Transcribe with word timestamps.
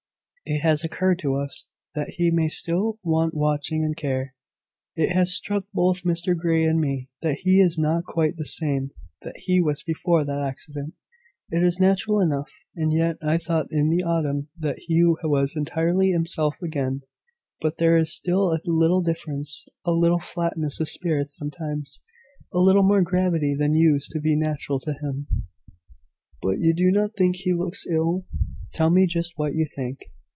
"It 0.43 0.61
has 0.63 0.83
occurred 0.83 1.17
to 1.19 1.35
us, 1.37 1.67
that 1.95 2.09
he 2.17 2.29
may 2.29 2.49
still 2.49 2.99
want 3.03 3.33
watching 3.33 3.85
and 3.85 3.95
care. 3.95 4.33
It 4.97 5.13
has 5.13 5.31
struck 5.33 5.63
both 5.73 6.01
Mr 6.03 6.35
Grey 6.35 6.65
and 6.65 6.77
me, 6.81 7.09
that 7.21 7.37
he 7.43 7.61
is 7.61 7.77
not 7.77 8.03
quite 8.03 8.35
the 8.35 8.43
same 8.43 8.91
that 9.21 9.37
he 9.37 9.61
was 9.61 9.81
before 9.81 10.25
that 10.25 10.41
accident. 10.41 10.95
It 11.51 11.63
is 11.63 11.79
natural 11.79 12.19
enough. 12.19 12.51
And 12.75 12.91
yet 12.91 13.15
I 13.23 13.37
thought 13.37 13.71
in 13.71 13.89
the 13.89 14.03
autumn 14.03 14.49
that 14.59 14.77
he 14.79 15.05
was 15.23 15.55
entirely 15.55 16.09
himself 16.09 16.57
again: 16.61 17.03
but 17.61 17.77
there 17.77 17.95
is 17.95 18.13
still 18.13 18.51
a 18.51 18.59
little 18.65 18.99
difference 19.01 19.65
a 19.85 19.93
little 19.93 20.19
flatness 20.19 20.81
of 20.81 20.89
spirits 20.89 21.37
sometimes 21.37 22.01
a 22.51 22.57
little 22.57 22.83
more 22.83 23.03
gravity 23.03 23.55
than 23.57 23.73
used 23.73 24.11
to 24.11 24.19
be 24.19 24.35
natural 24.35 24.81
to 24.81 24.91
him." 25.01 25.27
"But 26.41 26.57
you 26.59 26.73
do 26.73 26.91
not 26.91 27.15
think 27.15 27.37
he 27.37 27.53
looks 27.53 27.87
ill? 27.87 28.25
Tell 28.73 28.89
me 28.89 29.07
just 29.07 29.37
what 29.37 29.55
you 29.55 29.65
think." 29.73 30.07